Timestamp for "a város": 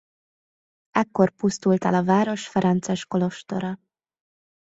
1.93-2.47